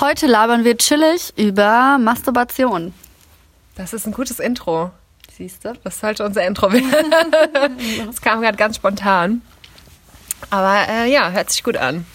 [0.00, 2.94] Heute labern wir chillig über Masturbation.
[3.74, 4.92] Das ist ein gutes Intro.
[5.36, 5.72] Siehst du?
[5.82, 6.86] Das sollte unser Intro werden.
[8.06, 9.42] Das kam gerade ganz spontan.
[10.50, 12.06] Aber äh, ja, hört sich gut an.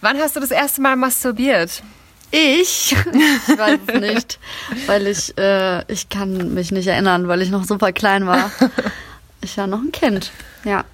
[0.00, 1.84] Wann hast du das erste Mal masturbiert?
[2.32, 2.96] Ich?
[3.46, 4.40] Ich weiß es nicht,
[4.86, 8.50] weil ich, äh, ich kann mich nicht erinnern, weil ich noch super klein war.
[9.40, 10.32] Ich war noch ein Kind,
[10.64, 10.84] ja.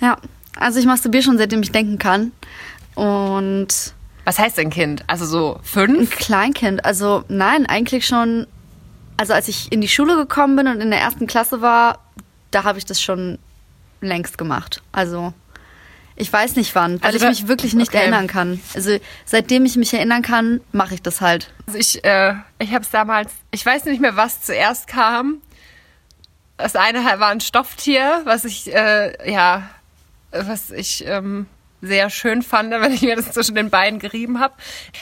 [0.00, 0.16] Ja,
[0.56, 2.32] also ich masturbiere schon, seitdem ich denken kann.
[2.96, 3.94] Und
[4.28, 5.04] Was heißt denn Kind?
[5.06, 6.10] Also so ein fünf?
[6.18, 8.46] Kleinkind, also nein, eigentlich schon,
[9.16, 12.00] also als ich in die Schule gekommen bin und in der ersten Klasse war,
[12.50, 13.38] da habe ich das schon
[14.02, 14.82] längst gemacht.
[14.92, 15.32] Also
[16.14, 18.02] ich weiß nicht wann, weil Also ich mich wirklich nicht okay.
[18.02, 18.60] erinnern kann.
[18.74, 21.50] Also seitdem ich mich erinnern kann, mache ich das halt.
[21.66, 25.40] Also ich, äh, ich habe es damals, ich weiß nicht mehr, was zuerst kam.
[26.58, 29.70] Das eine war ein Stofftier, was ich, äh, ja,
[30.32, 31.46] was ich ähm,
[31.80, 34.54] sehr schön fand, wenn ich mir das zwischen den Beinen gerieben habe.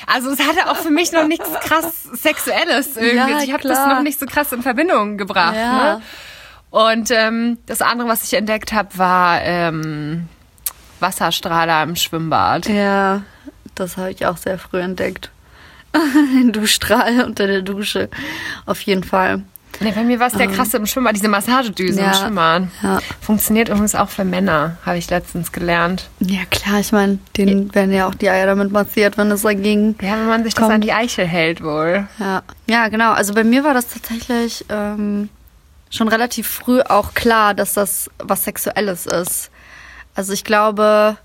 [0.07, 3.17] Also es hatte auch für mich noch nichts krass Sexuelles irgendwie.
[3.17, 5.57] Ja, ich habe das noch nicht so krass in Verbindung gebracht.
[5.57, 5.95] Ja.
[5.95, 6.03] Ne?
[6.71, 10.29] Und ähm, das andere, was ich entdeckt habe, war ähm,
[11.01, 12.69] Wasserstrahler im Schwimmbad.
[12.69, 13.23] Ja,
[13.75, 15.31] das habe ich auch sehr früh entdeckt.
[15.95, 18.11] Den Duschstrahl unter der Dusche.
[18.67, 19.43] Auf jeden Fall.
[19.81, 22.63] Nee, bei mir war es der krasse im Schwimmbad, diese Massagedüse Ja, im Schwimmbad.
[22.83, 22.99] ja.
[23.21, 26.09] Funktioniert übrigens auch für Männer, habe ich letztens gelernt.
[26.21, 29.97] Ja, klar, ich meine, denen werden ja auch die Eier damit massiert, wenn es dagegen.
[30.01, 30.75] Ja, wenn man sich das Kommt.
[30.75, 32.07] an die Eichel hält wohl.
[32.19, 32.43] Ja.
[32.67, 33.13] ja, genau.
[33.13, 35.29] Also bei mir war das tatsächlich ähm,
[35.91, 39.51] schon relativ früh auch klar, dass das was Sexuelles ist.
[40.15, 41.17] Also ich glaube,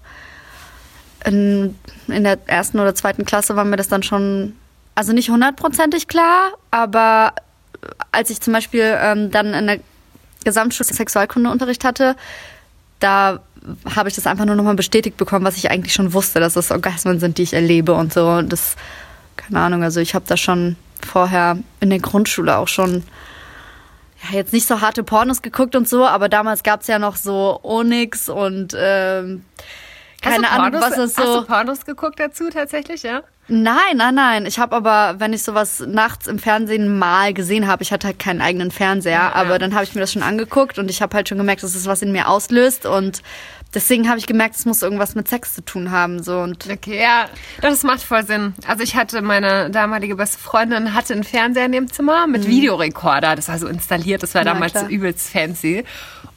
[1.26, 1.76] in,
[2.08, 4.56] in der ersten oder zweiten Klasse war mir das dann schon,
[4.96, 7.34] also nicht hundertprozentig klar, aber
[8.12, 9.80] als ich zum Beispiel ähm, dann in der
[10.44, 12.16] Gesamtschule Sexualkundeunterricht hatte,
[13.00, 13.42] da
[13.96, 16.72] habe ich das einfach nur nochmal bestätigt bekommen, was ich eigentlich schon wusste, dass es
[16.72, 18.28] Orgasmen sind, die ich erlebe und so.
[18.28, 18.76] Und das,
[19.38, 23.04] keine Ahnung, also ich habe da schon vorher in der Grundschule auch schon
[24.24, 27.16] ja, jetzt nicht so harte Pornos geguckt und so, aber damals gab es ja noch
[27.16, 29.44] so Onyx und ähm,
[30.22, 31.40] keine hast du Ahnung, Pornos, was es Hast so.
[31.42, 33.22] du Pornos geguckt dazu tatsächlich, ja?
[33.48, 34.46] Nein, nein, nein.
[34.46, 38.20] Ich habe aber, wenn ich sowas nachts im Fernsehen mal gesehen habe, ich hatte halt
[38.20, 41.28] keinen eigenen Fernseher, aber dann habe ich mir das schon angeguckt und ich habe halt
[41.28, 43.22] schon gemerkt, dass es was in mir auslöst und
[43.74, 47.02] deswegen habe ich gemerkt, es muss irgendwas mit Sex zu tun haben so und Okay,
[47.02, 47.26] ja,
[47.62, 48.54] das macht voll Sinn.
[48.68, 53.36] Also ich hatte meine damalige beste Freundin hatte einen Fernseher in dem Zimmer mit Videorekorder.
[53.36, 54.48] Das war so installiert, das war Mhm.
[54.48, 54.88] Ja, damals klar.
[54.90, 55.84] übelst fancy.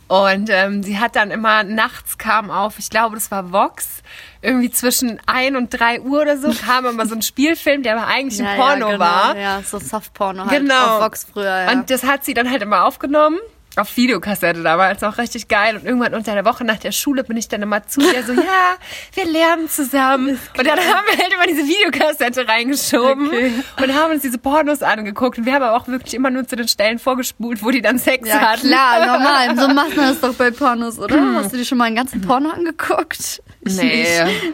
[0.06, 4.02] Und ähm, sie hat dann immer nachts kam auf, ich glaube, das war Vox,
[4.42, 8.06] irgendwie zwischen ein und drei Uhr oder so, kam immer so ein Spielfilm, der aber
[8.06, 9.36] eigentlich ein ja, Porno ja, genau, war.
[9.36, 10.96] Ja, so Softporno halt Genau.
[10.96, 11.44] auf Vox früher.
[11.44, 11.72] Ja.
[11.72, 13.38] Und das hat sie dann halt immer aufgenommen.
[13.76, 15.76] Auf Videokassette damals auch richtig geil.
[15.76, 18.32] Und irgendwann unter der Woche nach der Schule bin ich dann immer zu ihr so,
[18.34, 18.76] ja,
[19.14, 20.38] wir lernen zusammen.
[20.56, 23.52] Und dann haben wir halt immer diese Videokassette reingeschoben Okay.
[23.82, 25.38] und haben uns diese Pornos angeguckt.
[25.38, 27.98] Und wir haben aber auch wirklich immer nur zu den Stellen vorgespult, wo die dann
[27.98, 28.68] Sex ja, hatten.
[28.68, 29.56] klar, normal.
[29.56, 31.34] So macht man das doch bei Pornos, oder?
[31.34, 33.42] Hast du dir schon mal einen ganzen Porno angeguckt?
[33.64, 34.06] Nee.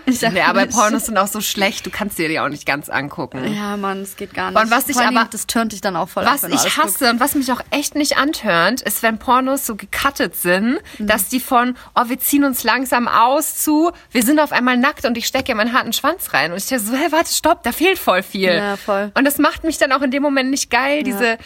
[0.06, 0.76] Ich nee, aber nicht.
[0.76, 3.53] Pornos sind auch so schlecht, du kannst dir die auch nicht ganz angucken.
[3.54, 4.60] Ja, Mann, es geht gar nicht.
[4.60, 7.10] Und was ich aber- das turnt dich dann auch voll ab, Was alles ich hasse
[7.10, 11.41] und was mich auch echt nicht antörnt, ist, wenn Pornos so gecuttet sind, dass die
[11.41, 15.27] von, oh, wir ziehen uns langsam aus zu, wir sind auf einmal nackt und ich
[15.27, 16.53] stecke in meinen harten Schwanz rein.
[16.53, 18.53] Und ich denke so, hey, warte, stopp, da fehlt voll viel.
[18.54, 19.10] Ja, voll.
[19.15, 21.38] Und das macht mich dann auch in dem Moment nicht geil, diese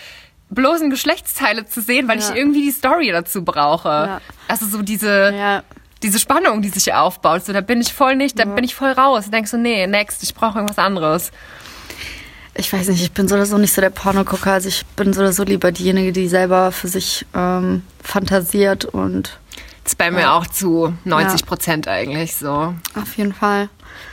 [0.50, 2.28] bloßen Geschlechtsteile zu sehen, weil Ja.
[2.30, 3.88] ich irgendwie die Story dazu brauche.
[3.88, 4.20] Ja.
[4.46, 5.62] Also so diese, Ja.
[6.04, 7.44] Diese Spannung, die sich aufbaut.
[7.44, 9.24] So, da bin ich voll nicht, da bin ich voll raus.
[9.24, 11.32] Und denk so, nee, next, ich brauche irgendwas anderes.
[12.54, 14.52] Ich weiß nicht, ich bin so oder so nicht so der Pornogucker.
[14.52, 19.38] Also ich bin so oder so lieber diejenige, die selber für sich ähm, fantasiert und
[19.84, 22.74] ist bei mir auch zu 90 Prozent eigentlich so.
[22.94, 23.68] auf jeden Fall.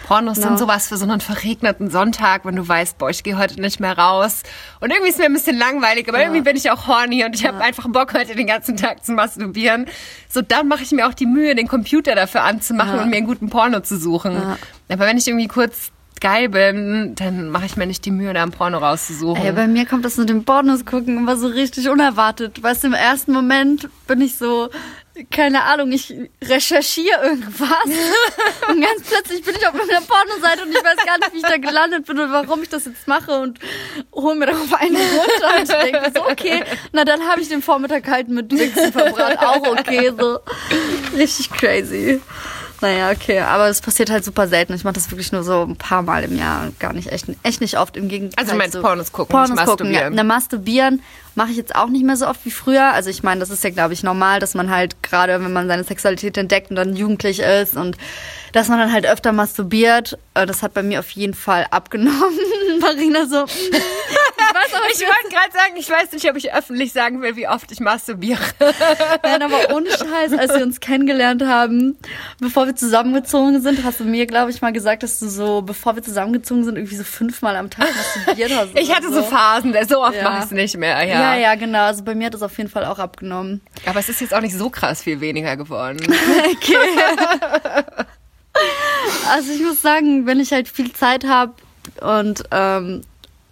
[0.06, 0.50] Pornos Genau.
[0.50, 3.80] sind sowas für so einen verregneten Sonntag, wenn du weißt, boah, ich gehe heute nicht
[3.80, 4.44] mehr raus.
[4.80, 7.48] Und irgendwie ist mir ein bisschen langweilig, aber irgendwie bin ich auch horny und ich
[7.48, 9.88] habe einfach Bock, heute den ganzen Tag zu masturbieren.
[10.30, 13.02] So, dann mache ich mir auch die Mühe, den Computer dafür anzumachen Ja.
[13.04, 14.34] und mir einen guten Porno zu suchen.
[14.34, 14.58] Ja.
[14.90, 18.44] Aber wenn ich irgendwie kurz geil bin, dann mache ich mir nicht die Mühe, da
[18.44, 19.44] einen Porno rauszusuchen.
[19.44, 22.62] Ey, bei mir kommt das mit dem Pornos gucken immer so richtig unerwartet.
[22.62, 24.70] Weißt du, im ersten Moment bin ich so,
[25.30, 26.14] keine Ahnung, ich
[26.44, 27.86] recherchiere irgendwas.
[28.68, 31.44] Und ganz plötzlich bin ich auf einer Pornoseite und ich weiß gar nicht, wie ich
[31.44, 33.60] da gelandet bin und warum ich das jetzt mache und
[34.14, 35.58] hole mir darauf einen runter.
[35.58, 39.40] Und ich denke so, okay, na dann habe ich den Vormittag halt mit Wichsen verbracht,
[39.40, 40.40] auch okay, so.
[41.18, 42.22] Richtig crazy.
[42.82, 44.74] Naja, okay, aber es passiert halt super selten.
[44.74, 47.62] Ich mache das wirklich nur so ein paar Mal im Jahr, gar nicht, echt, echt
[47.62, 47.96] nicht oft.
[47.96, 48.44] Im Gegenteil.
[48.44, 50.10] Also du meinst so Pornos gucken, Pornos nicht gucken, ja.
[50.10, 50.16] masturbieren.
[50.16, 51.02] Na, masturbieren
[51.36, 52.92] mache ich jetzt auch nicht mehr so oft wie früher.
[52.92, 55.68] Also ich meine, das ist ja, glaube ich, normal, dass man halt gerade, wenn man
[55.68, 57.98] seine Sexualität entdeckt und dann jugendlich ist und
[58.52, 60.18] dass man dann halt öfter masturbiert.
[60.34, 62.38] Äh, Das hat bei mir auf jeden Fall abgenommen.
[62.82, 63.46] Marina so,
[64.70, 67.72] mm, Ich, wollte gerade sagen, ich weiß nicht, ob ich öffentlich sagen will, wie oft
[67.72, 68.40] ich masturbiere.
[69.24, 71.98] Nein, aber ohne Scheiß, als wir uns kennengelernt haben,
[72.40, 75.96] bevor wir zusammengezogen sind, hast du mir, glaube ich, mal gesagt, dass du so, bevor
[75.96, 78.78] wir zusammengezogen sind, irgendwie so fünfmal am Tag masturbiert hast.
[78.78, 80.24] Ich hatte so Phasen, so oft Ja.
[80.24, 81.04] mache ich es nicht mehr.
[81.04, 81.34] Ja.
[81.34, 81.86] Ja, ja, genau.
[81.86, 83.62] Also bei mir hat es auf jeden Fall auch abgenommen.
[83.86, 86.00] Aber es ist jetzt auch nicht so krass viel weniger geworden.
[86.54, 86.76] Okay.
[89.32, 91.54] also ich muss sagen, wenn ich halt viel Zeit habe
[92.02, 93.02] und ähm,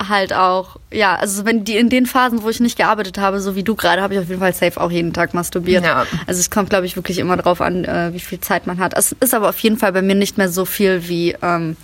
[0.08, 3.56] halt auch, ja, also wenn die in den Phasen, wo ich nicht gearbeitet habe, so
[3.56, 5.84] wie du gerade, habe ich auf jeden Fall safe auch jeden Tag masturbiert.
[5.84, 6.06] Ja.
[6.26, 8.94] Also es kommt, glaube ich, wirklich immer drauf an, äh, wie viel Zeit man hat.
[8.98, 11.76] Es ist aber auf jeden Fall bei mir nicht mehr so viel wie, ähm,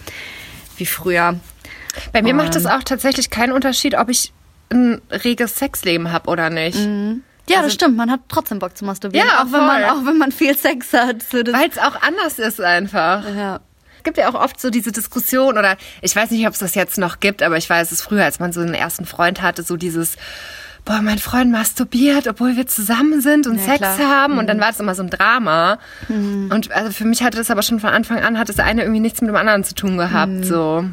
[0.77, 1.39] wie früher.
[2.13, 2.61] Bei mir macht Ähm.
[2.61, 4.31] es auch tatsächlich keinen Unterschied, ob ich
[4.71, 6.77] ein reges Sexleben habe oder nicht.
[7.47, 7.95] Ja, das stimmt.
[7.95, 9.91] Man hat trotzdem Bock zu masturbieren, Ja, auch wenn man voll.
[9.91, 11.21] auch wenn man viel Sex hat.
[11.21, 13.23] So Weil es auch anders ist einfach.
[13.35, 13.59] ja.
[14.05, 16.75] Es gibt ja auch oft so diese Diskussion oder ich weiß nicht, ob es das
[16.75, 19.63] jetzt noch gibt, aber ich weiß es früher, als man so einen ersten Freund hatte,
[19.63, 20.15] so dieses
[20.85, 23.97] boah, mein Freund masturbiert, obwohl wir zusammen sind und Ja, Sex klar.
[23.97, 24.03] Mhm.
[24.03, 25.79] haben und dann war das immer so ein Drama.
[26.07, 28.99] Und also für mich hatte das aber schon von Anfang an hat das eine irgendwie
[28.99, 30.43] nichts mit dem anderen zu tun gehabt, Mhm.
[30.43, 30.85] so.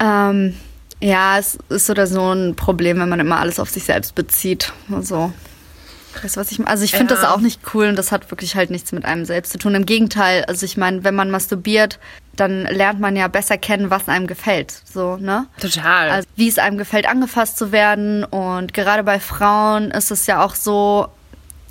[0.00, 0.54] Ähm,
[1.02, 4.72] ja, es ist oder so ein Problem, wenn man immer alles auf sich selbst bezieht.
[4.90, 5.30] Also,
[6.14, 6.66] du, was ich?
[6.66, 7.20] Also ich finde Ja.
[7.20, 9.74] das auch nicht cool und das hat wirklich halt nichts mit einem selbst zu tun.
[9.74, 11.98] Im Gegenteil, also ich meine, wenn man masturbiert,
[12.36, 14.82] dann lernt man ja besser kennen, was einem gefällt.
[14.92, 15.46] So, ne?
[15.60, 16.10] Total.
[16.10, 18.24] Also wie es einem gefällt, angefasst zu werden.
[18.24, 21.08] Und gerade bei Frauen ist es ja auch so,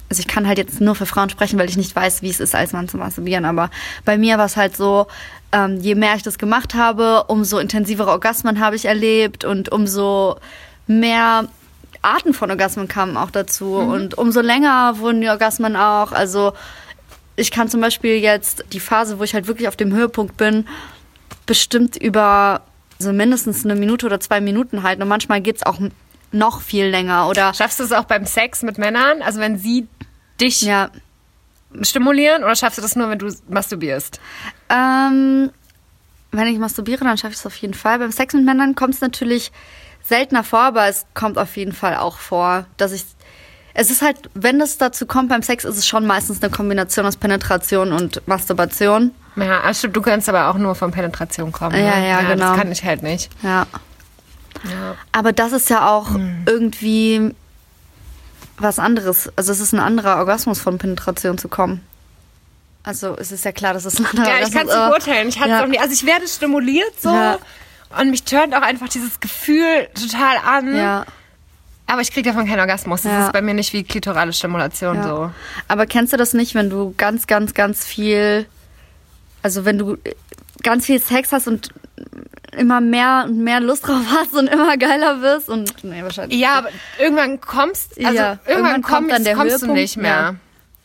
[0.10, 2.39] also ich kann halt jetzt nur für Frauen sprechen, weil ich nicht weiß, wie es
[2.39, 3.45] ist, als Mann zu masturbieren.
[3.45, 3.69] Aber
[4.06, 5.07] bei mir war es halt so,
[5.54, 10.38] ähm, je mehr ich das gemacht habe, umso intensivere Orgasmen habe ich erlebt und umso
[10.86, 11.48] mehr
[12.02, 13.76] Arten von Orgasmen kamen auch dazu.
[13.76, 16.12] Und umso länger wurden die Orgasmen auch.
[16.12, 16.54] Also
[17.36, 20.68] ich kann zum Beispiel jetzt die Phase, wo ich halt wirklich auf dem Höhepunkt bin,
[21.46, 22.62] bestimmt über
[23.00, 25.02] so mindestens eine Minute oder zwei Minuten halten.
[25.02, 25.80] Und manchmal geht's auch
[26.32, 27.28] noch viel länger.
[27.28, 29.22] Oder Schaffst du es auch beim Sex mit Männern?
[29.22, 29.88] Also wenn sie
[30.42, 30.90] dich ja.
[31.82, 34.20] stimulieren oder schaffst du das nur, wenn du masturbierst?
[34.70, 35.52] Ähm,
[36.32, 38.00] wenn ich masturbiere, dann schaffe ich es auf jeden Fall.
[38.00, 39.52] Beim Sex mit Männern kommt es natürlich
[40.07, 43.06] seltener vor, aber es kommt auf jeden Fall auch vor, dass ich.
[43.80, 47.06] Es ist halt, wenn es dazu kommt beim Sex, ist es schon meistens eine Kombination
[47.06, 49.12] aus Penetration und Masturbation.
[49.36, 51.74] Ja, stimmt, du kannst aber auch nur von Penetration kommen.
[51.75, 51.86] ne?
[51.86, 52.50] Ja, ja, genau.
[52.50, 53.30] Das kann ich halt nicht.
[53.44, 53.68] Ja.
[54.63, 54.95] Ja.
[55.12, 56.44] Aber das ist ja auch Hm.
[56.48, 57.36] irgendwie
[58.57, 59.31] was anderes.
[59.36, 61.81] Also es ist ein anderer Orgasmus von Penetration zu kommen.
[62.81, 64.75] Also es ist ja klar, dass es ein anderer Ja, ich Orgasmus kann es nicht
[64.77, 65.27] aber- beurteilen.
[65.30, 65.62] Ich hatte ja.
[65.62, 65.77] noch nie.
[65.80, 67.38] Also ich werde stimuliert so Ja.
[68.00, 70.75] Und mich turnt auch einfach dieses Gefühl total an.
[70.75, 71.06] Ja.
[71.89, 73.04] Aber ich kriege davon keinen Orgasmus.
[73.04, 73.25] Das Ja.
[73.28, 75.04] ist bei mir nicht wie klitorale Stimulation Ja.
[75.04, 75.31] so.
[75.69, 78.45] Aber kennst du das nicht, wenn du ganz, ganz, ganz viel,
[79.42, 79.98] also wenn du
[80.63, 81.69] ganz viel Sex hast und
[82.51, 86.38] immer mehr und mehr Lust drauf hast und immer geiler wirst und nee, wahrscheinlich.
[86.39, 86.69] Ja, aber
[87.00, 90.36] irgendwann kommst, also Ja, irgendwann, irgendwann komm, kommt dann der kommst du Höhepunkt, nicht mehr.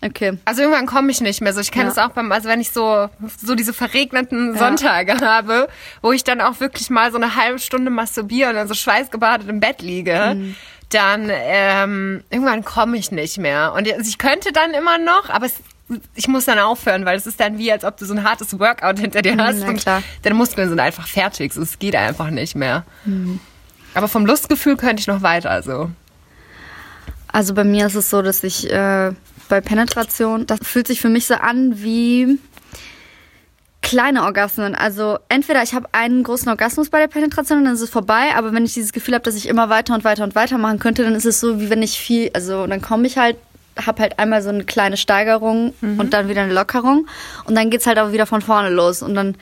[0.03, 0.09] Ja.
[0.09, 0.39] Okay.
[0.45, 1.61] Also irgendwann komme ich nicht mehr so.
[1.61, 1.91] Ich kenne Ja.
[1.93, 3.09] es auch beim, also wenn ich so,
[3.43, 4.59] so diese verregneten Ja.
[4.59, 5.69] Sonntage habe,
[6.03, 9.49] wo ich dann auch wirklich mal so eine halbe Stunde masturbiere und dann so schweißgebadet
[9.49, 10.55] im Bett liege, Mhm.
[10.91, 13.73] dann ähm, irgendwann komme ich nicht mehr.
[13.77, 15.55] Und also ich könnte dann immer noch, aber es,
[16.15, 18.59] ich muss dann aufhören, weil es ist dann wie, als ob du so ein hartes
[18.59, 20.03] Workout hinter dir hast na und klar.
[20.23, 21.53] deine Muskeln sind einfach fertig.
[21.53, 22.85] So, es geht einfach nicht mehr.
[23.05, 23.41] Mhm.
[23.95, 25.91] Aber vom Lustgefühl könnte ich noch weiter so.
[27.29, 29.13] Also bei mir ist es so, dass ich äh,
[29.53, 32.39] bei Penetration, das fühlt sich für mich so an wie
[33.83, 34.75] kleine Orgasmen.
[34.75, 38.31] Also entweder ich habe einen großen Orgasmus bei der Penetration und dann ist es vorbei,
[38.35, 40.79] aber wenn ich dieses Gefühl habe, dass ich immer weiter und weiter und weiter machen
[40.79, 43.37] könnte, dann ist es so, wie wenn ich viel, also dann komme ich halt,
[43.77, 47.07] habe halt einmal so eine kleine Steigerung und dann wieder eine Lockerung
[47.45, 49.37] und dann geht's halt auch wieder von vorne los und dann,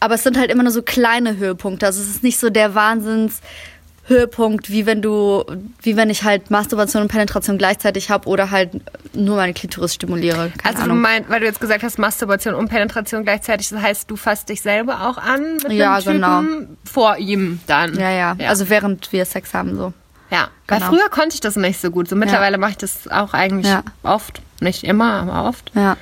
[0.00, 1.86] aber es sind halt immer nur so kleine Höhepunkte.
[1.86, 3.40] Also es ist nicht so der Wahnsinns
[4.06, 5.44] Höhepunkt, wie wenn du,
[5.82, 8.70] wie wenn ich halt Masturbation und Penetration gleichzeitig habe oder halt
[9.14, 10.52] nur meine Klitoris stimuliere.
[10.58, 14.10] Keine Also du meinst, weil du jetzt gesagt hast, Masturbation und Penetration gleichzeitig, das heißt,
[14.10, 16.42] du fasst dich selber auch an mit Ja, einem Typen genau.
[16.84, 17.94] vor ihm dann.
[17.98, 18.48] ja, ja, ja.
[18.50, 19.92] Also während wir Sex haben so.
[20.30, 20.48] ja.
[20.68, 20.90] Weil genau.
[20.92, 22.08] früher konnte ich das nicht so gut.
[22.08, 23.82] So mittlerweile mache ich das auch eigentlich Ja.
[24.02, 25.70] oft, nicht immer, aber oft.
[25.74, 25.96] Ja.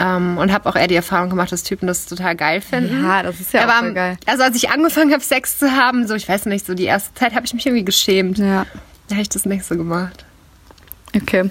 [0.00, 3.02] Ähm, und habe auch eher die Erfahrung gemacht, dass Typen das total geil finden.
[3.04, 4.16] Ja, das ist ja aber auch voll geil.
[4.26, 7.12] Also als ich angefangen habe, Sex zu haben, so ich weiß nicht, so die erste
[7.14, 8.38] Zeit habe ich mich irgendwie geschämt.
[8.38, 8.64] Ja.
[9.08, 10.24] Da habe ich das nicht so gemacht.
[11.16, 11.50] Okay.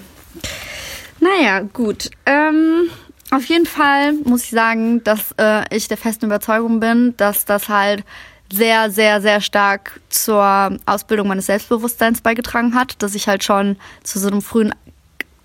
[1.20, 2.10] Naja, gut.
[2.24, 2.88] Ähm,
[3.30, 7.68] Auf jeden Fall muss ich sagen, dass äh, ich der festen Überzeugung bin, dass das
[7.68, 8.04] halt
[8.50, 14.18] sehr, sehr, sehr stark zur Ausbildung meines Selbstbewusstseins beigetragen hat, dass ich halt schon zu
[14.18, 14.74] so einem frühen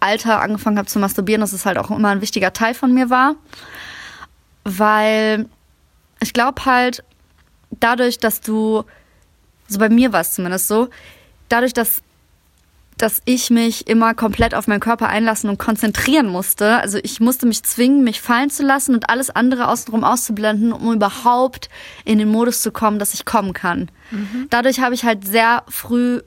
[0.03, 3.09] Alter angefangen habe zu masturbieren, dass es halt auch immer ein wichtiger Teil von mir
[3.09, 3.35] war.
[4.63, 5.47] Weil
[6.21, 7.03] ich glaube halt,
[7.79, 8.83] dadurch, dass du,
[9.67, 10.89] so bei mir war es zumindest so,
[11.49, 12.01] dadurch, dass
[12.97, 16.77] dass ich mich immer komplett auf meinen Körper einlassen und konzentrieren musste.
[16.77, 20.93] Also ich musste mich zwingen, mich fallen zu lassen und alles andere außenrum auszublenden, um
[20.93, 21.69] überhaupt
[22.05, 23.89] in den Modus zu kommen, dass ich kommen kann.
[24.11, 24.47] Mhm.
[24.49, 26.21] Dadurch habe ich halt sehr früh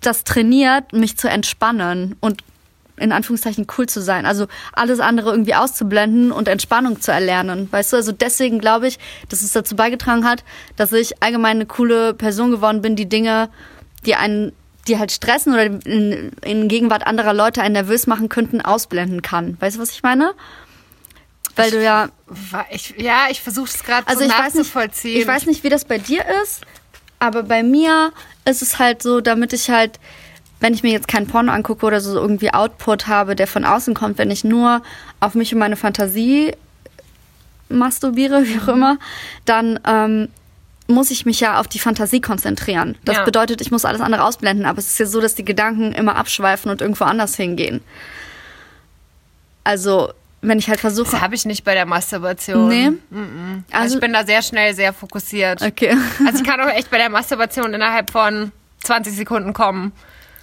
[0.00, 2.42] das trainiert, mich zu entspannen und
[2.96, 4.26] in Anführungszeichen cool zu sein.
[4.26, 7.68] Also alles andere irgendwie auszublenden und Entspannung zu erlernen.
[7.70, 8.98] Weißt du, also deswegen glaube ich,
[9.28, 10.44] dass es dazu beigetragen hat,
[10.76, 13.50] dass ich allgemein eine coole Person geworden bin, die Dinge,
[14.06, 14.52] die einen
[14.86, 19.56] die halt stressen oder in, in Gegenwart anderer Leute einen nervös machen könnten, ausblenden kann.
[19.58, 20.34] Weißt du, was ich meine?
[21.56, 22.08] Weil du ja.
[22.70, 25.20] Ich, ja, ich versuche es gerade also so nachzuvollziehen.
[25.20, 26.62] ich weiß nicht, wie das bei dir ist,
[27.18, 28.12] aber bei mir
[28.44, 30.00] ist es halt so, damit ich halt,
[30.60, 33.94] wenn ich mir jetzt kein Porno angucke oder so irgendwie Output habe, der von außen
[33.94, 34.82] kommt, wenn ich nur
[35.20, 36.52] auf mich und meine Fantasie
[37.68, 38.98] masturbiere, wie auch immer,
[39.44, 40.28] dann ähm,
[40.86, 42.96] muss ich mich ja auf die Fantasie konzentrieren.
[43.04, 43.24] Das ja.
[43.24, 46.16] bedeutet, ich muss alles andere ausblenden, aber es ist ja so, dass die Gedanken immer
[46.16, 47.80] abschweifen und irgendwo anders hingehen.
[49.64, 51.12] Also, wenn ich halt versuche.
[51.12, 52.68] Das habe ich nicht bei der Masturbation.
[52.68, 52.90] Nee.
[52.90, 53.62] Mm -mm.
[53.70, 55.62] Also, also, ich bin da sehr schnell sehr fokussiert.
[55.62, 55.96] Okay.
[56.26, 58.52] also ich kann auch echt bei der Masturbation innerhalb von
[58.84, 59.92] 20 Sekunden kommen.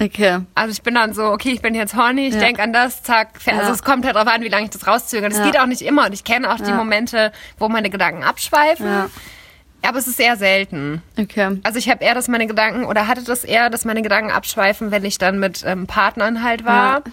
[0.01, 0.39] Okay.
[0.55, 2.39] Also ich bin dann so, okay, ich bin jetzt horny, ich ja.
[2.39, 3.59] denke an das, zack, ja.
[3.59, 5.29] also es kommt halt darauf an, wie lange ich das rauszögere.
[5.29, 5.45] Das ja.
[5.45, 9.11] geht auch nicht immer und ich kenne auch die Momente, wo meine Gedanken abschweifen.
[9.83, 11.01] Aber es ist eher selten.
[11.19, 11.59] Okay.
[11.63, 14.91] Also ich habe eher, dass meine Gedanken, oder hatte das eher, dass meine Gedanken abschweifen,
[14.91, 17.03] wenn ich dann mit ähm, Partnern halt war.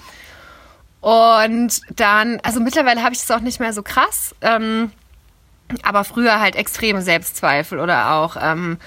[1.00, 4.35] Und dann, also mittlerweile habe ich das auch nicht mehr so krass.
[4.40, 4.92] Ähm,
[5.83, 8.78] aber früher halt extreme Selbstzweifel oder auch ähm,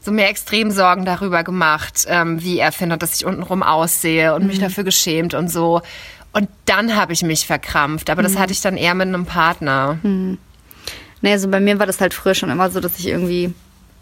[0.00, 4.42] so mir extrem Sorgen darüber gemacht, ähm, wie er findet, dass ich untenrum aussehe und
[4.42, 4.48] mhm.
[4.48, 5.82] mich dafür geschämt und so.
[6.32, 8.08] Und dann habe ich mich verkrampft.
[8.08, 8.26] Aber mhm.
[8.26, 9.98] das hatte ich dann eher mit einem Partner.
[10.02, 10.38] Mhm.
[11.20, 13.52] Nee, also bei mir war das halt früher schon immer so, dass ich irgendwie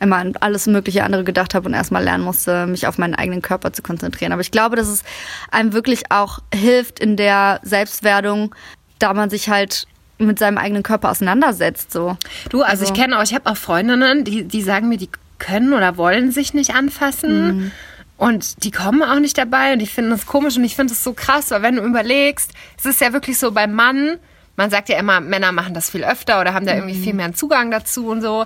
[0.00, 3.42] immer an alles mögliche andere gedacht habe und erstmal lernen musste, mich auf meinen eigenen
[3.42, 4.32] Körper zu konzentrieren.
[4.32, 5.02] Aber ich glaube, dass es
[5.50, 8.54] einem wirklich auch hilft in der Selbstwerdung,
[9.00, 9.88] da man sich halt
[10.18, 11.92] mit seinem eigenen Körper auseinandersetzt.
[11.92, 12.16] So.
[12.50, 15.10] Du, also, also ich kenne auch, ich habe auch Freundinnen, die, die sagen mir, die
[15.38, 17.46] können oder wollen sich nicht anfassen.
[17.46, 17.72] Mhm.
[18.18, 21.04] Und die kommen auch nicht dabei und die finden das komisch und ich finde es
[21.04, 24.18] so krass, weil wenn du überlegst, es ist ja wirklich so beim Mann,
[24.56, 27.04] man sagt ja immer, Männer machen das viel öfter oder haben da irgendwie mhm.
[27.04, 28.44] viel mehr einen Zugang dazu und so.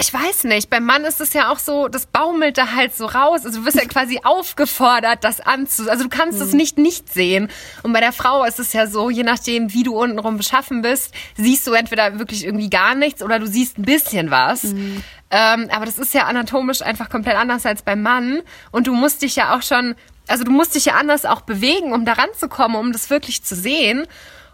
[0.00, 3.04] Ich weiß nicht, beim Mann ist es ja auch so, das baumelt da halt so
[3.04, 3.44] raus.
[3.44, 5.90] Also du wirst ja quasi aufgefordert, das anzu...
[5.90, 6.56] Also du kannst es mhm.
[6.56, 7.50] nicht nicht sehen.
[7.82, 11.12] Und bei der Frau ist es ja so, je nachdem, wie du untenrum beschaffen bist,
[11.36, 14.62] siehst du entweder wirklich irgendwie gar nichts oder du siehst ein bisschen was.
[14.62, 15.02] Mhm.
[15.30, 18.40] Ähm, aber das ist ja anatomisch einfach komplett anders als beim Mann.
[18.70, 19.94] Und du musst dich ja auch schon...
[20.26, 23.54] Also du musst dich ja anders auch bewegen, um da ranzukommen, um das wirklich zu
[23.54, 24.06] sehen.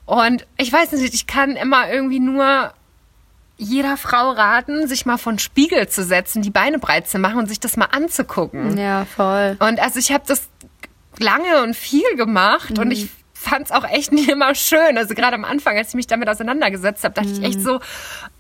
[0.07, 2.73] Und ich weiß nicht, ich kann immer irgendwie nur
[3.57, 7.47] jeder Frau raten, sich mal von Spiegel zu setzen, die Beine breit zu machen und
[7.47, 8.77] sich das mal anzugucken.
[8.77, 9.57] Ja, voll.
[9.61, 10.49] Und also ich habe das
[11.19, 12.83] lange und viel gemacht mhm.
[12.83, 14.97] und ich fand es auch echt nicht immer schön.
[14.97, 17.35] Also gerade am Anfang, als ich mich damit auseinandergesetzt habe, dachte mhm.
[17.35, 17.81] ich echt so,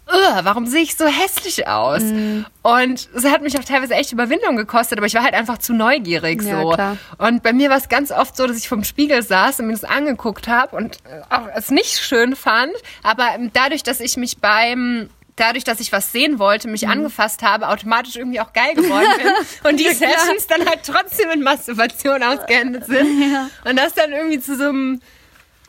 [0.06, 2.02] warum sehe ich so hässlich aus?
[2.02, 2.46] Mhm.
[2.62, 5.72] Und es hat mich auch teilweise echt Überwindung gekostet, aber ich war halt einfach zu
[5.72, 6.70] neugierig ja, so.
[6.70, 6.96] Klar.
[7.18, 9.72] Und bei mir war es ganz oft so, dass ich vom Spiegel saß und mir
[9.72, 10.98] das angeguckt habe und
[11.30, 16.12] auch es nicht schön fand, aber dadurch, dass ich mich beim dadurch, dass ich was
[16.12, 16.90] sehen wollte, mich mhm.
[16.90, 19.32] angefasst habe, automatisch irgendwie auch geil geworden bin.
[19.70, 23.04] und die Sessions dann halt trotzdem mit Masturbation ausgeendet sind.
[23.24, 23.48] Ja.
[23.64, 25.00] Und das dann irgendwie zu so einem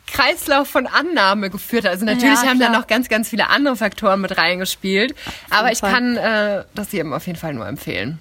[0.06, 1.92] Kreislauf von Annahme geführt hat.
[1.92, 5.14] Also natürlich ja, haben da noch ganz, ganz viele andere Faktoren mit reingespielt.
[5.50, 5.92] Aber ich Fall.
[5.92, 8.18] kann äh, das jedem auf jeden Fall nur empfehlen.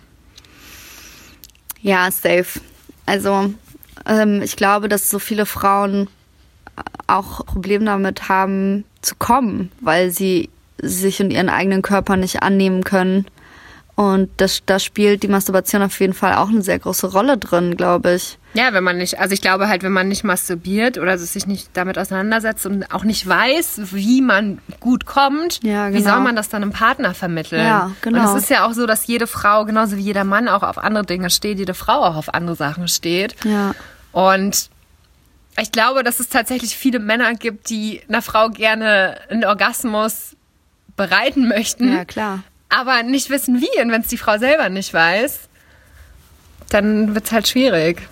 [1.82, 2.60] Ja, safe.
[3.06, 3.54] Also
[4.06, 6.08] ähm, ich glaube, dass so viele Frauen
[7.08, 10.50] auch Probleme damit haben zu kommen, weil sie
[10.82, 13.26] sich und ihren eigenen Körper nicht annehmen können.
[13.96, 17.78] Und das, da spielt die Masturbation auf jeden Fall auch eine sehr große Rolle drin,
[17.78, 18.38] glaube ich.
[18.54, 21.70] Ja, wenn man nicht, also ich glaube halt, wenn man nicht masturbiert oder sich nicht
[21.74, 25.98] damit auseinandersetzt und auch nicht weiß, wie man gut kommt, ja, genau.
[25.98, 27.66] wie soll man das dann einem Partner vermitteln?
[27.66, 28.20] Ja, genau.
[28.20, 30.78] Und es ist ja auch so, dass jede Frau, genauso wie jeder Mann auch auf
[30.78, 33.36] andere Dinge steht, jede Frau auch auf andere Sachen steht.
[33.46, 33.76] Ja.
[34.12, 34.70] Und
[35.62, 40.36] ich glaube, dass es tatsächlich viele Männer gibt, die einer Frau gerne einen Orgasmus
[40.98, 41.94] bereiten möchten.
[41.94, 43.82] Ja, klar aber nicht wissen wie.
[43.82, 45.42] Und wenn es die Frau selber nicht weiß,
[46.70, 48.08] dann wird es halt schwierig.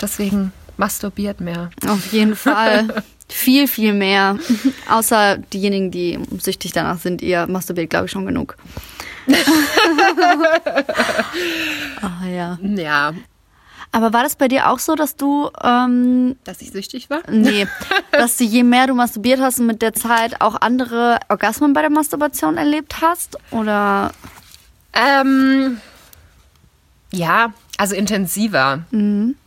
[0.00, 1.70] Deswegen masturbiert mehr.
[1.86, 3.02] Auf jeden Fall.
[3.28, 4.38] Viel, viel mehr.
[4.88, 8.56] Außer diejenigen, die süchtig danach sind, ihr masturbiert, glaube ich, schon genug.
[12.00, 12.56] Ach ja.
[12.62, 13.12] Ja.
[13.96, 17.20] Aber war das bei dir auch so, dass du, ähm, Dass ich süchtig war?
[17.30, 17.66] nee,
[18.12, 21.80] dass du je mehr du masturbiert hast und mit der Zeit auch andere Orgasmen bei
[21.80, 23.38] der Masturbation erlebt hast?
[23.52, 24.12] Oder?
[24.92, 25.80] Ähm,
[27.10, 28.80] ja, also intensiver.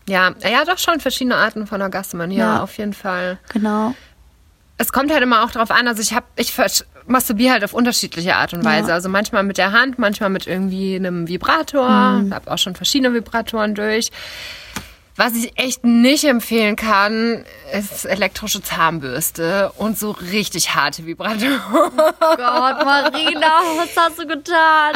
[0.08, 2.32] Ja, ja, doch schon verschiedene Arten von Orgasmen.
[2.32, 2.64] Ja, Ja.
[2.64, 3.38] auf jeden Fall.
[3.54, 3.94] Genau.
[4.80, 6.54] Es kommt halt immer auch darauf an, also ich habe, ich
[7.08, 8.90] masturbiere halt auf unterschiedliche Art und Weise.
[8.90, 8.96] Ja.
[8.96, 11.90] Also manchmal mit der Hand, manchmal mit irgendwie einem Vibrator.
[11.90, 12.34] Mhm.
[12.34, 14.12] Habe auch schon verschiedene Vibratoren durch.
[15.20, 17.44] Was ich echt nicht empfehlen kann,
[17.78, 21.60] ist elektrische Zahnbürste und so richtig harte Vibratoren.
[22.20, 24.94] Gott, Marina, was hast du getan?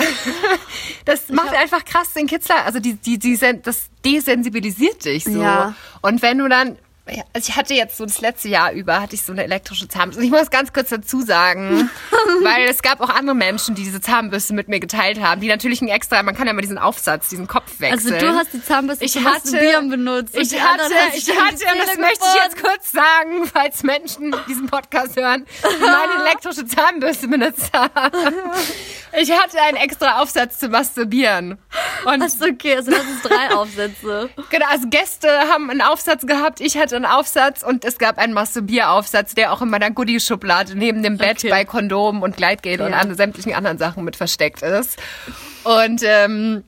[1.03, 5.41] Das macht einfach krass den Kitzler, also die, die, die, das desensibilisiert dich so.
[5.41, 5.75] Ja.
[6.01, 9.23] Und wenn du dann, also ich hatte jetzt so das letzte Jahr über, hatte ich
[9.23, 10.19] so eine elektrische Zahnbürste.
[10.21, 11.89] Und ich muss ganz kurz dazu sagen,
[12.43, 15.81] weil es gab auch andere Menschen, die diese Zahnbürste mit mir geteilt haben, die natürlich
[15.81, 18.19] ein extra, man kann ja mal diesen Aufsatz, diesen Kopf Also wechseln.
[18.19, 20.35] du hast die Zahnbürste ich hatte, Masturbieren benutzt.
[20.37, 24.67] ich hatte, ich hatte, und das Zähne möchte ich jetzt kurz sagen, falls Menschen diesen
[24.67, 27.91] Podcast hören, die meine elektrische Zahnbürste benutzt haben.
[29.15, 31.59] Ich hatte einen extra Aufsatz zu masturbieren.
[32.05, 34.29] Und Ach so, okay, also das ist drei Aufsätze.
[34.49, 38.33] Genau, also Gäste haben einen Aufsatz gehabt, ich hatte einen Aufsatz und es gab einen
[38.33, 41.49] Masturbieraufsatz, der auch in meiner Goodie-Schublade neben dem Bett Okay.
[41.49, 42.97] bei Kondomen und Gleitgel und Ja.
[42.99, 44.99] an sämtlichen anderen Sachen mit versteckt ist.
[45.63, 46.63] Und ähm,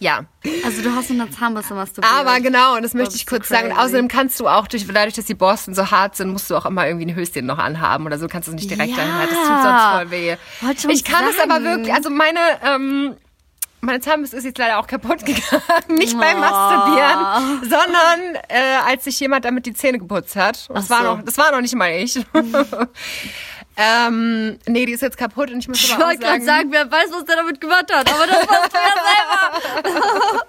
[0.00, 0.26] ja,
[0.64, 2.12] Also du hast in der Zahnbürste masturbiert.
[2.14, 3.72] aber genau, und das möchte ich kurz sagen.
[3.72, 6.66] Außerdem kannst du auch, durch, dadurch, dass die Borsten so hart sind, musst du auch
[6.66, 9.02] immer irgendwie ein Höschen noch anhaben oder so, kannst du es nicht direkt Ja.
[9.02, 9.36] reinhalten.
[9.36, 10.36] Das tut sonst voll weh.
[10.92, 13.16] Ich kann es aber wirklich, also meine, ähm,
[13.80, 15.62] meine Zahnbürste ist jetzt leider auch kaputt gegangen.
[15.88, 16.40] Nicht beim Oh.
[16.40, 20.68] Masturbieren, sondern äh, als sich jemand damit die Zähne geputzt hat.
[20.68, 21.16] Das, Ach war so.
[21.16, 22.16] noch, das war noch nicht mal ich.
[23.78, 26.72] ähm, nee, die ist jetzt kaputt und ich muss Ich aber auch wollte gerade sagen,
[26.72, 30.44] sagen, wer weiß, was der damit gemacht hat, aber das warst du ja selber.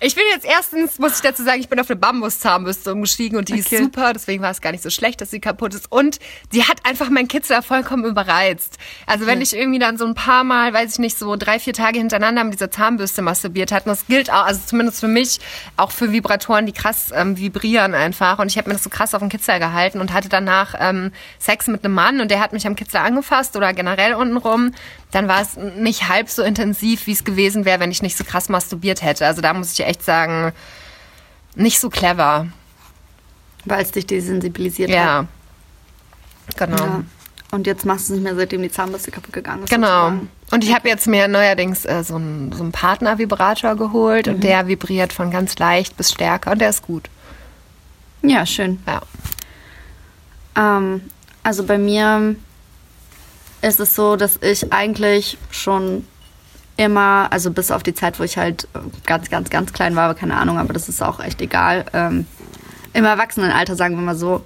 [0.00, 3.48] Ich bin jetzt erstens, muss ich dazu sagen, ich bin auf eine Bambuszahnbürste umgestiegen und
[3.48, 3.76] die Okay.
[3.76, 5.90] ist super, deswegen war es gar nicht so schlecht, dass sie kaputt ist.
[5.90, 6.18] Und
[6.52, 8.76] die hat einfach meinen Kitzler vollkommen überreizt.
[9.06, 11.72] Also wenn ich irgendwie dann so ein paar Mal, weiß ich nicht, so drei, vier
[11.72, 15.38] Tage hintereinander mit dieser Zahnbürste masturbiert hatte, und das gilt auch, also zumindest für mich,
[15.78, 18.38] auch für Vibratoren, die krass ähm, vibrieren einfach.
[18.40, 21.12] Und ich habe mir das so krass auf den Kitzler gehalten und hatte danach ähm,
[21.38, 24.72] Sex mit einem Mann und der hat mich am Kitzler angefasst oder generell untenrum.
[25.10, 28.24] Dann war es nicht halb so intensiv, wie es gewesen wäre, wenn ich nicht so
[28.24, 29.26] krass masturbiert hätte.
[29.26, 30.52] Also da muss ich echt sagen,
[31.54, 32.46] nicht so clever.
[33.64, 34.96] Weil es dich desensibilisiert hat.
[34.96, 35.26] Ja.
[36.56, 36.76] Genau.
[36.76, 37.04] Ja.
[37.50, 39.70] Und jetzt machst du es nicht mehr, seitdem die Zahnbürste kaputt gegangen ist.
[39.70, 40.10] Genau.
[40.10, 40.28] sozusagen.
[40.50, 44.66] Und ich habe jetzt mir neuerdings äh, so einen so einen Partner-Vibrator geholt und der
[44.66, 47.08] vibriert von ganz leicht bis stärker und der ist gut.
[48.22, 48.82] Ja, schön.
[48.86, 49.02] Ja.
[50.56, 51.02] Ähm,
[51.44, 52.34] also bei mir
[53.62, 56.04] ist es so, dass ich eigentlich schon
[56.76, 58.66] immer, also bis auf die Zeit, wo ich halt
[59.06, 61.84] ganz, ganz, ganz klein war, aber keine Ahnung, aber das ist auch echt egal.
[61.92, 62.26] Ähm,
[62.92, 64.44] Im Erwachsenenalter, sagen wir mal so,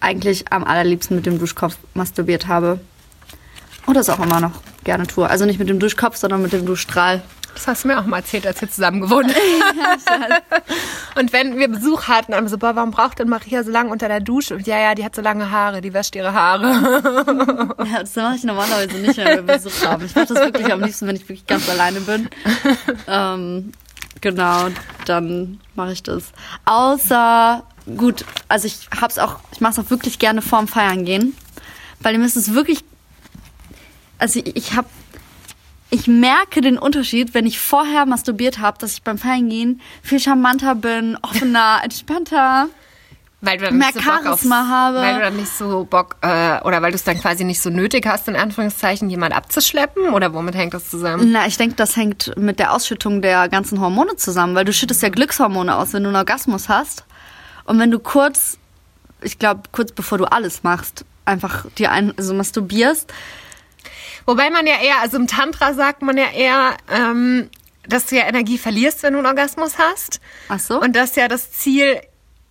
[0.00, 2.80] eigentlich am allerliebsten mit dem Duschkopf masturbiert habe.
[3.86, 5.28] Und das auch immer noch gerne tue.
[5.28, 7.22] Also nicht mit dem Duschkopf, sondern mit dem Duschstrahl.
[7.54, 10.42] Das hast du mir auch mal erzählt, als wir zusammen gewohnt haben.
[11.18, 14.08] und wenn wir Besuch hatten, dann so, boah, warum braucht denn Maria so lange unter
[14.08, 14.56] der Dusche?
[14.56, 17.72] Und ja, ja, die hat so lange Haare, die wäscht ihre Haare.
[17.84, 20.04] Ja, das mache ich normalerweise nicht, wenn wir Besuch haben.
[20.04, 22.28] Ich mache das wirklich am liebsten, wenn ich wirklich ganz alleine bin.
[23.06, 23.72] Ähm,
[24.20, 24.68] genau,
[25.06, 26.32] dann mache ich das.
[26.64, 27.62] Außer,
[27.96, 31.36] gut, also ich hab's auch, ich mache es auch wirklich gerne vorm Feiern gehen.
[32.00, 32.84] Weil mir ist es wirklich,
[34.18, 34.88] also ich, ich habe,
[35.94, 40.18] ich merke den Unterschied, wenn ich vorher masturbiert habe, dass ich beim Feiern gehen viel
[40.18, 42.68] charmanter bin, offener, entspannter.
[43.40, 44.96] Weil du dann Mehr nicht so Bock aufs, Charisma habe.
[44.98, 47.70] Weil du dann nicht so Bock, äh, oder weil du es dann quasi nicht so
[47.70, 50.08] nötig hast, in Anführungszeichen, jemand abzuschleppen?
[50.14, 51.30] Oder womit hängt das zusammen?
[51.30, 55.00] Na, ich denke, das hängt mit der Ausschüttung der ganzen Hormone zusammen, weil du schüttest
[55.02, 57.04] ja Glückshormone aus, wenn du einen Orgasmus hast.
[57.66, 58.58] Und wenn du kurz,
[59.22, 63.12] ich glaube, kurz bevor du alles machst, einfach dir ein, also masturbierst.
[64.26, 67.50] Wobei man ja eher, also im Tantra sagt man ja eher, ähm,
[67.86, 70.20] dass du ja Energie verlierst, wenn du einen Orgasmus hast.
[70.48, 70.80] Ach so?
[70.80, 72.00] Und dass ja das Ziel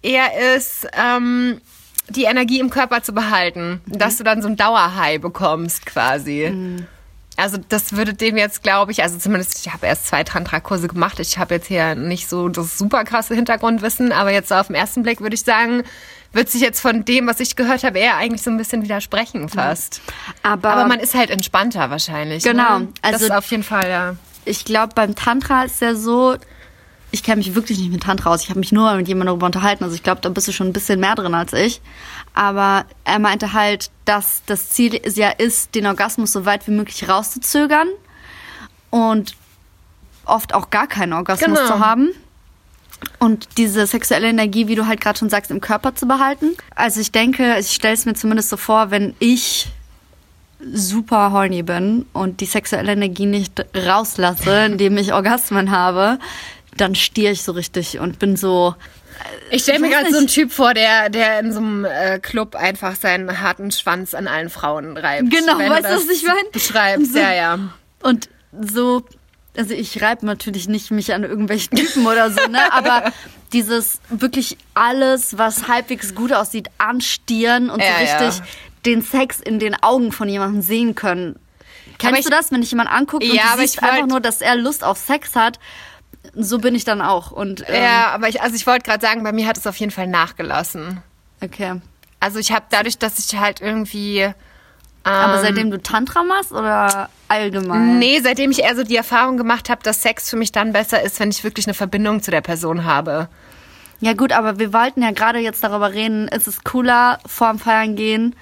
[0.01, 1.61] eher ist, ähm,
[2.09, 3.81] die Energie im Körper zu behalten.
[3.87, 6.85] Dass du dann so ein Dauerhigh bekommst quasi.
[7.35, 11.19] Also das würde dem jetzt, glaube ich, also zumindest, ich habe erst zwei Tantra-Kurse gemacht.
[11.19, 15.01] Ich habe jetzt hier nicht so das super krasse Hintergrundwissen, aber jetzt auf den ersten
[15.01, 15.83] Blick würde ich sagen,
[16.33, 19.47] wird sich jetzt von dem, was ich gehört habe, eher eigentlich so ein bisschen widersprechen
[19.49, 20.01] fast.
[20.41, 22.43] aber, Aber man ist halt entspannter wahrscheinlich.
[22.43, 22.87] Genau, Ne?
[23.01, 24.15] also- das ist auf jeden Fall, ja.
[24.45, 26.35] ich glaube, beim Tantra ist ja so,
[27.11, 28.41] ich kenne mich wirklich nicht mit Tantra aus.
[28.41, 29.83] Ich habe mich nur mit jemandem darüber unterhalten.
[29.83, 31.79] Also ich glaube, da bist du schon ein bisschen mehr drin als ich.
[32.33, 37.07] Aber er meinte halt, dass das Ziel ja ist, den Orgasmus so weit wie möglich
[37.07, 37.87] rauszuzögern
[38.89, 39.35] und
[40.25, 41.67] oft auch gar keinen Orgasmus Genau.
[41.67, 42.09] zu haben.
[43.23, 46.57] Und diese sexuelle Energie, wie du halt gerade schon sagst, im Körper zu behalten.
[46.75, 49.67] Also ich denke, ich stelle es mir zumindest so vor, wenn ich
[50.73, 56.19] super horny bin und die sexuelle Energie nicht rauslasse, indem ich Orgasmen habe,
[56.75, 58.75] dann stier ich so richtig und bin so.
[59.51, 60.27] Ich stelle mir gerade so einen.
[60.27, 64.49] Typ vor, der, der in so einem äh, Club einfach seinen harten Schwanz an allen
[64.49, 65.29] Frauen reibt.
[65.29, 66.49] Genau, weißt du, was ich meine?
[66.51, 67.19] Beschreibst, So.
[67.19, 67.59] ja, ja.
[68.01, 68.27] Und
[68.61, 69.05] so,
[69.55, 72.59] also ich reibe natürlich nicht mich an irgendwelchen Typen oder so, ne?
[72.73, 73.11] Aber
[73.51, 78.17] dieses wirklich alles, was halbwegs gut aussieht, anstieren und Ja, so ja.
[78.17, 78.49] richtig
[78.85, 81.37] den Sex in den Augen von jemandem sehen können.
[81.99, 84.07] Kennst ich- du das, wenn dich jemand anguckt und Ja, du aber siehst ich einfach
[84.07, 85.59] nur, dass er Lust auf Sex hat?
[86.35, 87.31] So bin ich dann auch.
[87.31, 89.75] Und ähm, Ja, aber ich, also ich wollte gerade sagen, bei mir hat es auf
[89.77, 91.01] jeden Fall nachgelassen.
[91.41, 91.79] okay.
[92.19, 94.33] Also ich habe dadurch, dass ich halt irgendwie.
[95.05, 97.99] Ähm, Aber seitdem du Tantra machst oder allgemein?
[97.99, 101.01] Nee, seitdem ich eher so die Erfahrung gemacht habe, dass Sex für mich dann besser
[101.01, 103.27] ist, wenn ich wirklich eine Verbindung zu der Person habe.
[103.99, 107.95] Ja gut, aber wir wollten ja gerade jetzt darüber reden, ist es cooler, vorm Feiern
[107.95, 108.35] gehen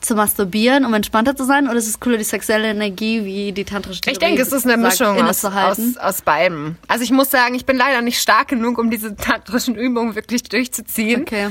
[0.00, 3.64] zu masturbieren, um entspannter zu sein, oder ist es cooler, die sexuelle Energie, wie die
[3.64, 6.76] tantrische Ich Theorie denke, es ist eine sagt, Mischung aus, aus, aus beidem.
[6.88, 10.42] Also ich muss sagen, ich bin leider nicht stark genug, um diese tantrischen Übungen wirklich
[10.44, 11.22] durchzuziehen.
[11.22, 11.48] Okay.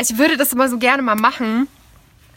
[0.00, 1.68] Ich würde das immer so gerne mal machen,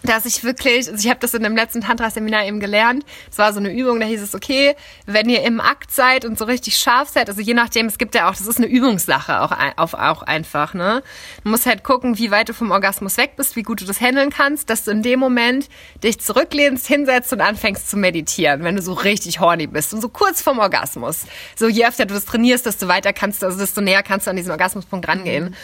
[0.04, 3.04] dass ich wirklich, also ich habe das in dem letzten Tantra-Seminar eben gelernt.
[3.30, 6.38] Es war so eine Übung, da hieß es, okay, wenn ihr im Akt seid und
[6.38, 9.42] so richtig scharf seid, also je nachdem, es gibt ja auch, das ist eine Übungssache
[9.42, 11.04] auch, auf, auch einfach, ne?
[11.44, 14.00] Du musst halt gucken, wie weit du vom Orgasmus weg bist, wie gut du das
[14.00, 15.68] handeln kannst, dass du in dem Moment
[16.04, 20.10] dich zurücklehnst, hinsetzt und anfängst zu meditieren, wenn du so richtig horny bist und so
[20.10, 21.26] kurz vorm Orgasmus.
[21.56, 24.32] So je öfter du das trainierst, desto weiter kannst du, also desto näher kannst du
[24.32, 25.56] an diesen Orgasmuspunkt rangehen.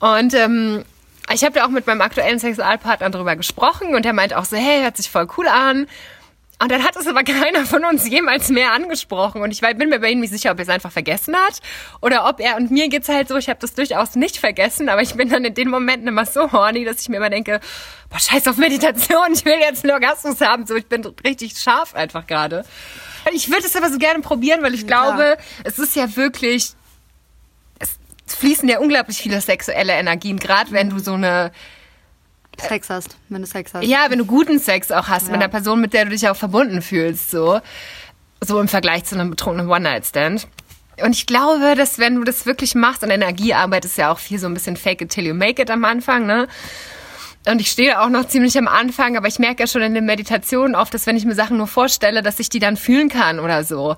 [0.00, 0.84] Und ähm,
[1.32, 4.56] ich habe ja auch mit meinem aktuellen Sexualpartner darüber gesprochen und er meint auch so,
[4.56, 5.86] hey, hört sich voll cool an.
[6.62, 9.42] Und dann hat es aber keiner von uns jemals mehr angesprochen.
[9.42, 11.60] Und ich bin mir bei ihm nicht sicher, ob er es einfach vergessen hat
[12.00, 15.02] oder ob er, und mir geht's halt so, ich habe das durchaus nicht vergessen, aber
[15.02, 17.60] ich bin dann in den Momenten immer so horny, dass ich mir immer denke,
[18.10, 20.66] boah, scheiß auf Meditation, ich will jetzt einen Orgasmus haben.
[20.66, 22.64] So, ich bin richtig scharf einfach gerade.
[23.32, 25.16] Ich würde es aber so gerne probieren, weil ich klar.
[25.16, 26.76] glaube, es ist ja wirklich es
[28.42, 31.52] fließen ja unglaublich viele sexuelle Energien, gerade wenn du so eine,
[32.58, 33.84] Sex hast, wenn du Sex hast.
[33.84, 35.32] ja, wenn du guten Sex auch hast, Ja.
[35.32, 37.60] mit einer Person, mit der du dich auch verbunden fühlst, so,
[38.40, 40.48] so im Vergleich zu einem betrunkenen One-Night-Stand.
[41.02, 44.38] Und ich glaube, dass wenn du das wirklich machst, und Energiearbeit ist ja auch viel
[44.40, 46.48] so ein bisschen fake it till you make it am Anfang, ne?
[47.48, 50.04] Und ich stehe auch noch ziemlich am Anfang, aber ich merke ja schon in den
[50.04, 53.38] Meditationen oft, dass wenn ich mir Sachen nur vorstelle, dass ich die dann fühlen kann
[53.40, 53.96] oder so.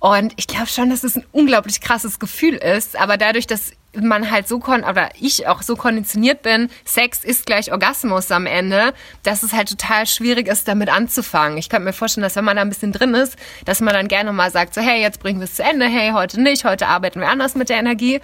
[0.00, 4.30] Und ich glaube schon, dass es ein unglaublich krasses Gefühl ist, aber dadurch, dass man
[4.30, 8.92] halt so kon oder ich auch so konditioniert bin, Sex ist gleich Orgasmus am Ende,
[9.22, 11.58] dass es halt total schwierig ist, damit anzufangen.
[11.58, 14.06] Ich könnte mir vorstellen, dass wenn man da ein bisschen drin ist, dass man dann
[14.08, 16.86] gerne mal sagt, so hey, jetzt bringen wir es zu Ende, hey, heute nicht, heute
[16.86, 18.20] arbeiten wir anders mit der Energie.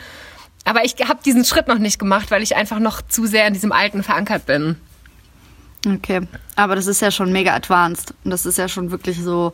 [0.65, 3.55] Aber ich habe diesen Schritt noch nicht gemacht, weil ich einfach noch zu sehr in
[3.55, 4.77] diesem Alten verankert bin.
[5.87, 6.23] Okay.
[6.57, 8.15] Aber das ist ja schon mega advanced.
[8.25, 9.53] Und das ist ja schon wirklich so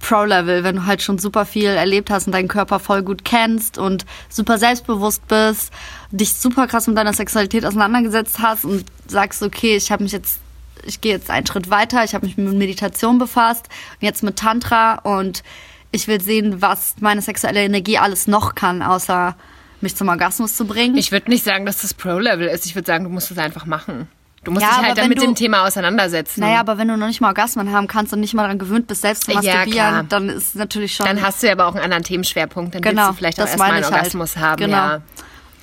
[0.00, 3.78] Pro-Level, wenn du halt schon super viel erlebt hast und deinen Körper voll gut kennst
[3.78, 5.72] und super selbstbewusst bist,
[6.10, 10.40] dich super krass mit deiner Sexualität auseinandergesetzt hast und sagst, okay, ich habe mich jetzt,
[10.84, 13.68] ich gehe jetzt einen Schritt weiter, ich habe mich mit Meditation befasst
[14.00, 15.42] und jetzt mit Tantra und
[15.90, 19.36] ich will sehen, was meine sexuelle Energie alles noch kann, außer
[19.80, 20.96] mich zum Orgasmus zu bringen.
[20.96, 22.66] Ich würde nicht sagen, dass das Pro-Level ist.
[22.66, 24.08] Ich würde sagen, du musst es einfach machen.
[24.44, 26.40] Du musst Ja, dich halt dann mit du- dem Thema auseinandersetzen.
[26.40, 28.86] Naja, aber wenn du noch nicht mal Orgasmen haben kannst und nicht mal daran gewöhnt
[28.86, 30.04] bist, selbst zu Ja, masturbieren, klar.
[30.08, 31.06] dann ist natürlich schon.
[31.06, 32.74] dann hast du ja aber auch einen anderen Themenschwerpunkt.
[32.74, 34.46] Dann genau, willst du vielleicht auch erstmal einen ich Orgasmus halt.
[34.46, 34.56] haben.
[34.58, 34.76] Genau.
[34.76, 35.00] Ja.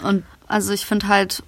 [0.04, 1.42] Und also ich finde halt,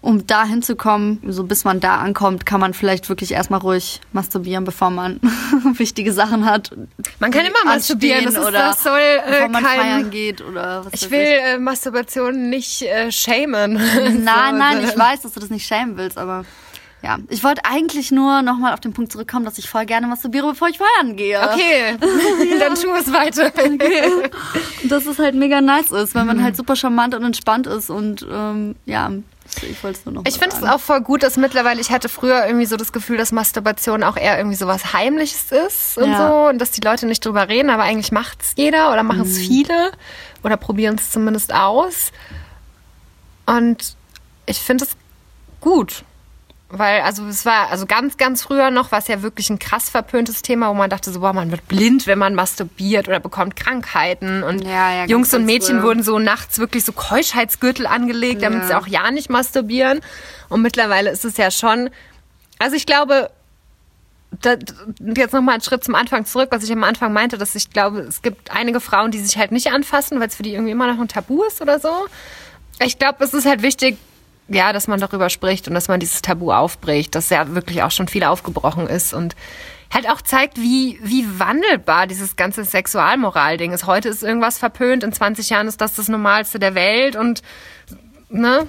[0.00, 4.64] um da hinzukommen, so bis man da ankommt, kann man vielleicht wirklich erstmal ruhig masturbieren,
[4.64, 5.18] bevor man
[5.74, 6.70] wichtige Sachen hat.
[7.18, 8.24] Man kann immer masturbieren.
[8.24, 9.80] Das, ist, oder das soll äh, bevor man kein...
[9.80, 13.72] feiern geht oder was Ich will äh, Masturbation nicht äh, shamen.
[14.24, 16.44] Nein, nein, So, ich sondern- weiß, dass du das nicht schämen willst, aber
[17.02, 20.48] ja, ich wollte eigentlich nur nochmal auf den Punkt zurückkommen, dass ich voll gerne masturbiere,
[20.48, 21.38] bevor ich feiern gehe.
[21.40, 21.96] Okay,
[22.58, 23.52] dann tu es weiter.
[24.82, 26.28] Und dass es halt mega nice ist, weil Mhm.
[26.28, 29.12] man halt super charmant und entspannt ist und ähm, ja,
[29.62, 32.08] ich wollte es nur noch Ich finde es auch voll gut, dass mittlerweile, ich hatte
[32.08, 36.10] früher irgendwie so das Gefühl, dass Masturbation auch eher irgendwie so was Heimliches ist und
[36.10, 36.28] Ja.
[36.28, 39.20] so und dass die Leute nicht drüber reden, aber eigentlich macht es jeder oder machen
[39.22, 39.30] Mhm.
[39.30, 39.92] es viele
[40.42, 42.12] oder probieren es zumindest aus.
[43.46, 43.96] Und
[44.46, 44.90] ich finde es
[45.60, 46.04] gut.
[46.70, 49.88] Weil, also es war, also ganz, ganz früher noch war es ja wirklich ein krass
[49.88, 53.56] verpöntes Thema, wo man dachte so, boah, man wird blind, wenn man masturbiert oder bekommt
[53.56, 54.42] Krankheiten.
[54.42, 55.82] Und Ja, ja, Jungs und Mädchen früher.
[55.88, 58.66] wurden so nachts wirklich so Keuschheitsgürtel angelegt, damit Ja.
[58.68, 60.00] sie auch ja nicht masturbieren.
[60.50, 61.88] Und mittlerweile ist es ja schon,
[62.58, 63.30] also ich glaube,
[64.42, 64.56] da,
[65.16, 68.00] jetzt nochmal einen Schritt zum Anfang zurück, was ich am Anfang meinte, dass ich glaube,
[68.00, 70.92] es gibt einige Frauen, die sich halt nicht anfassen, weil es für die irgendwie immer
[70.92, 71.88] noch ein Tabu ist oder so.
[72.84, 73.96] Ich glaube, es ist halt wichtig,
[74.48, 77.90] ja, dass man darüber spricht und dass man dieses Tabu aufbricht, dass ja wirklich auch
[77.90, 79.36] schon viel aufgebrochen ist und
[79.92, 83.86] halt auch zeigt, wie, wie wandelbar dieses ganze Sexualmoral-Ding ist.
[83.86, 87.42] Heute ist irgendwas verpönt, in 20 Jahren ist das das Normalste der Welt und,
[88.28, 88.66] ne?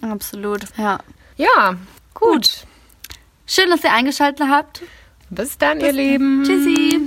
[0.00, 0.62] Absolut.
[0.76, 0.98] Ja.
[1.36, 1.76] Ja,
[2.14, 2.66] gut.
[3.46, 4.82] Schön, dass ihr eingeschaltet habt.
[5.30, 6.44] Bis dann, ihr Lieben.
[6.44, 6.99] Tschüssi.